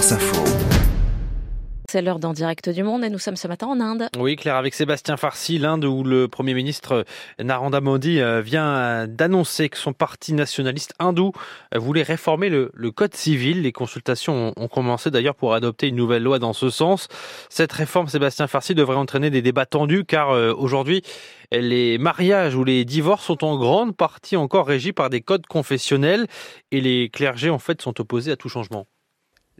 France 0.00 0.12
Info. 0.12 0.44
C'est 1.90 2.00
l'heure 2.00 2.20
d'en 2.20 2.32
direct 2.32 2.70
du 2.70 2.82
monde 2.82 3.04
et 3.04 3.10
nous 3.10 3.18
sommes 3.18 3.36
ce 3.36 3.48
matin 3.48 3.66
en 3.66 3.80
Inde. 3.80 4.08
Oui, 4.18 4.36
Claire, 4.36 4.56
avec 4.56 4.72
Sébastien 4.72 5.18
Farsi, 5.18 5.58
l'Inde 5.58 5.84
où 5.84 6.04
le 6.04 6.26
Premier 6.26 6.54
ministre 6.54 7.04
Narendra 7.38 7.82
Modi 7.82 8.18
euh, 8.18 8.40
vient 8.40 9.06
d'annoncer 9.06 9.68
que 9.68 9.76
son 9.76 9.92
parti 9.92 10.32
nationaliste 10.32 10.94
hindou 11.00 11.32
euh, 11.74 11.78
voulait 11.78 12.02
réformer 12.02 12.48
le, 12.48 12.70
code 12.92 13.14
civil. 13.14 13.60
Les 13.60 13.72
consultations 13.72 14.54
ont 14.56 14.68
commencé 14.68 15.10
d'ailleurs 15.10 15.34
pour 15.34 15.52
adopter 15.52 15.88
une 15.88 15.96
nouvelle 15.96 16.22
loi 16.22 16.38
dans 16.38 16.54
ce 16.54 16.70
sens. 16.70 17.08
Cette 17.50 17.72
réforme, 17.72 18.08
Sébastien 18.08 18.46
Farsi, 18.46 18.74
devrait 18.74 18.96
entraîner 18.96 19.28
des 19.28 19.42
débats 19.42 19.66
tendus 19.66 20.06
car 20.06 20.30
euh, 20.30 20.54
aujourd'hui, 20.56 21.02
les 21.52 21.98
mariages 21.98 22.54
ou 22.54 22.64
les 22.64 22.86
divorces 22.86 23.26
sont 23.26 23.44
en 23.44 23.58
grande 23.58 23.94
partie 23.94 24.38
encore 24.38 24.66
régis 24.66 24.94
par 24.94 25.10
des 25.10 25.20
codes 25.20 25.46
confessionnels 25.46 26.26
et 26.70 26.80
les 26.80 27.10
clergés 27.10 27.50
en 27.50 27.58
fait 27.58 27.82
sont 27.82 28.00
opposés 28.00 28.32
à 28.32 28.36
tout 28.36 28.48
changement. 28.48 28.86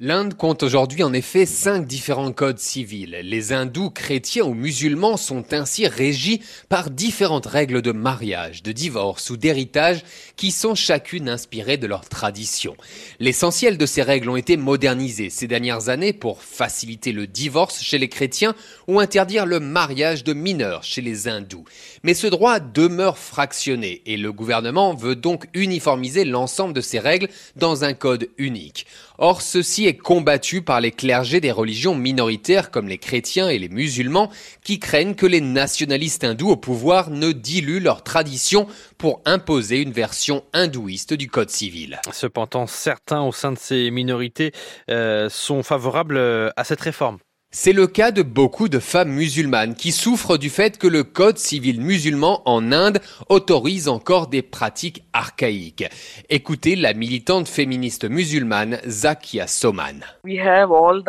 L'Inde 0.03 0.33
compte 0.33 0.63
aujourd'hui 0.63 1.03
en 1.03 1.13
effet 1.13 1.45
cinq 1.45 1.87
différents 1.87 2.33
codes 2.33 2.59
civils. 2.59 3.19
Les 3.23 3.53
hindous, 3.53 3.91
chrétiens 3.91 4.45
ou 4.45 4.55
musulmans 4.55 5.19
sont 5.19 5.53
ainsi 5.53 5.87
régis 5.87 6.39
par 6.71 6.89
différentes 6.89 7.45
règles 7.45 7.83
de 7.83 7.93
mariage, 7.93 8.63
de 8.63 8.73
divorce 8.73 9.29
ou 9.29 9.37
d'héritage 9.37 10.03
qui 10.37 10.53
sont 10.53 10.75
chacune 10.75 11.29
inspirées 11.29 11.77
de 11.77 11.87
leur 11.87 12.09
tradition. 12.09 12.79
L'essentiel 13.19 13.77
de 13.77 13.85
ces 13.85 14.01
règles 14.01 14.31
ont 14.31 14.37
été 14.37 14.57
modernisées 14.57 15.29
ces 15.29 15.47
dernières 15.47 15.91
années 15.91 16.15
pour 16.15 16.43
faciliter 16.43 17.13
le 17.13 17.27
divorce 17.27 17.83
chez 17.83 17.99
les 17.99 18.09
chrétiens 18.09 18.55
ou 18.89 19.01
interdire 19.01 19.45
le 19.45 19.61
mariage 19.61 20.25
de 20.25 20.33
mineurs 20.33 20.83
chez 20.83 21.03
les 21.03 21.29
hindous. 21.29 21.67
Mais 22.05 22.15
ce 22.15 22.27
droit 22.27 22.59
demeure 22.59 23.19
fractionné 23.19 24.01
et 24.07 24.17
le 24.17 24.33
gouvernement 24.33 24.95
veut 24.95 25.15
donc 25.15 25.45
uniformiser 25.53 26.25
l'ensemble 26.25 26.73
de 26.73 26.81
ces 26.81 27.01
règles 27.01 27.29
dans 27.57 27.85
un 27.85 27.93
code 27.93 28.31
unique. 28.39 28.87
Or, 29.19 29.43
ceci 29.43 29.90
est 29.91 29.97
combattu 29.97 30.63
par 30.63 30.81
les 30.81 30.93
clergés 30.93 31.41
des 31.41 31.51
religions 31.51 31.95
minoritaires 31.95 32.71
comme 32.71 32.89
les 32.89 32.99
chrétiens 32.99 33.49
et 33.49 33.59
les 33.59 33.69
musulmans 33.69 34.31
qui 34.63 34.79
craignent 34.79 35.17
que 35.17 35.27
les 35.27 35.41
nationalistes 35.41 36.23
hindous 36.23 36.51
au 36.51 36.57
pouvoir 36.57 37.11
ne 37.11 37.33
diluent 37.33 37.81
leur 37.81 38.05
tradition 38.05 38.69
pour 38.99 39.21
imposer 39.25 39.83
une 39.83 39.93
version 39.93 40.45
hindouiste 40.53 41.13
du 41.15 41.29
code 41.29 41.51
civil. 41.51 42.01
Cependant, 42.13 42.67
certains 42.67 43.23
au 43.23 43.33
sein 43.33 43.53
de 43.53 43.59
ces 43.59 43.91
minorités 43.91 44.53
euh, 44.91 45.29
sont 45.29 45.63
favorables 45.65 46.17
euh, 46.17 46.51
à 46.57 46.63
cette 46.63 46.81
réforme. 46.81 47.19
C'est 47.53 47.73
le 47.73 47.89
cas 47.89 48.13
de 48.13 48.23
beaucoup 48.23 48.69
de 48.69 48.79
femmes 48.79 49.11
musulmanes 49.11 49.75
qui 49.75 49.91
souffrent 49.91 50.39
du 50.39 50.51
fait 50.51 50.79
que 50.79 50.87
le 50.87 51.03
code 51.03 51.37
civil 51.37 51.81
musulman 51.81 52.43
en 52.45 52.71
Inde 52.71 53.01
autorise 53.29 53.89
encore 53.89 54.29
des 54.29 54.41
pratiques 54.41 55.03
archaïques. 55.13 55.85
Écoutez 56.29 56.77
la 56.77 56.95
militante 56.95 57.49
féministe 57.49 58.09
musulmane 58.09 58.79
Zakia 58.87 59.49
Soman. 59.49 60.05
Le 60.23 61.01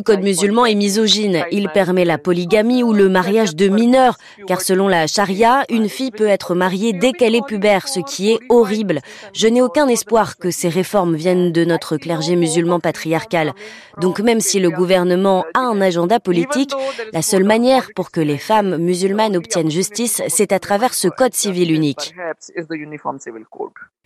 code 0.00 0.22
musulman 0.22 0.66
est 0.66 0.74
misogyne. 0.74 1.44
Il 1.52 1.68
permet 1.68 2.04
la 2.04 2.18
polygamie 2.18 2.82
ou 2.82 2.92
le 2.92 3.08
mariage 3.08 3.54
de 3.54 3.68
mineurs, 3.68 4.18
car 4.48 4.62
selon 4.62 4.88
la 4.88 5.06
charia, 5.06 5.62
une 5.70 5.88
fille 5.88 6.10
peut 6.10 6.26
être 6.26 6.56
mariée 6.56 6.92
dès 6.92 7.12
qu'elle 7.12 7.36
est 7.36 7.46
pubère, 7.46 7.86
ce 7.86 8.00
qui 8.00 8.32
est 8.32 8.40
horrible. 8.48 8.98
Je 9.32 9.46
n'ai 9.46 9.62
aucun 9.62 9.86
espoir 9.86 10.38
que 10.38 10.50
ces 10.50 10.68
réformes 10.68 11.14
viennent 11.14 11.52
de 11.52 11.64
notre 11.64 11.98
clergé 11.98 12.34
musulman 12.34 12.80
patriarcal. 12.80 13.52
Donc 14.00 14.18
même 14.18 14.39
si 14.40 14.60
le 14.60 14.70
gouvernement 14.70 15.44
a 15.54 15.60
un 15.60 15.80
agenda 15.80 16.20
politique, 16.20 16.72
la 17.12 17.22
seule 17.22 17.44
manière 17.44 17.88
pour 17.94 18.10
que 18.10 18.20
les 18.20 18.38
femmes 18.38 18.76
musulmanes 18.76 19.36
obtiennent 19.36 19.70
justice, 19.70 20.22
c'est 20.28 20.52
à 20.52 20.58
travers 20.58 20.94
ce 20.94 21.08
code 21.08 21.34
civil 21.34 21.72
unique. 21.72 22.14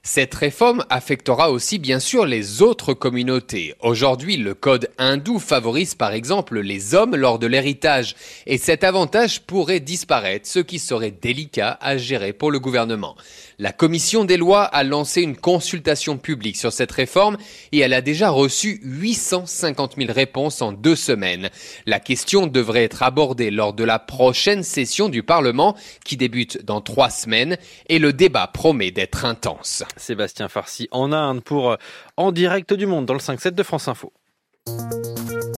Cette 0.07 0.35
réforme 0.35 0.85
affectera 0.91 1.51
aussi 1.51 1.79
bien 1.79 1.99
sûr 1.99 2.27
les 2.27 2.61
autres 2.61 2.93
communautés. 2.93 3.75
Aujourd'hui, 3.81 4.37
le 4.37 4.53
code 4.53 4.91
hindou 4.99 5.39
favorise 5.39 5.95
par 5.95 6.13
exemple 6.13 6.61
les 6.61 6.95
hommes 6.95 7.17
lors 7.17 7.39
de 7.39 7.47
l'héritage 7.47 8.15
et 8.47 8.59
cet 8.59 8.85
avantage 8.85 9.41
pourrait 9.41 9.81
disparaître, 9.81 10.47
ce 10.47 10.59
qui 10.59 10.79
serait 10.79 11.11
délicat 11.11 11.79
à 11.81 11.97
gérer 11.97 12.35
pour 12.35 12.51
le 12.51 12.61
gouvernement. 12.61 13.17
La 13.59 13.73
commission 13.73 14.27
des 14.27 14.37
lois 14.37 14.65
a 14.65 14.85
lancé 14.85 15.23
une 15.23 15.39
consultation 15.39 16.19
publique 16.19 16.59
sur 16.59 16.71
cette 16.71 16.93
réforme 16.93 17.39
et 17.73 17.79
elle 17.79 17.95
a 17.95 18.03
déjà 18.03 18.29
reçu 18.29 18.81
850 18.83 19.95
000 19.97 20.13
réponses 20.13 20.61
en 20.61 20.73
deux 20.73 20.97
semaines. 20.97 21.49
La 21.87 21.99
question 21.99 22.47
devrait 22.47 22.85
être 22.85 23.03
abordée 23.03 23.51
lors 23.51 23.73
de 23.73 23.85
la 23.85 23.99
prochaine 23.99 24.65
session 24.65 25.09
du 25.09 25.23
Parlement 25.23 25.75
qui 26.05 26.19
débute 26.19 26.63
dans 26.63 26.83
trois 26.83 27.09
semaines 27.09 27.57
et 27.89 27.99
le 27.99 28.13
débat 28.13 28.49
promet 28.49 28.91
d'être 28.91 29.25
intense. 29.25 29.83
Sébastien 29.97 30.49
Farsi 30.49 30.89
en 30.91 31.13
Inde 31.13 31.43
pour 31.43 31.77
En 32.17 32.33
direct 32.33 32.75
du 32.75 32.87
monde 32.87 33.07
dans 33.07 33.15
le 33.15 33.21
5-7 33.21 33.51
de 33.51 33.63
France 33.63 33.89
Info. 33.89 34.13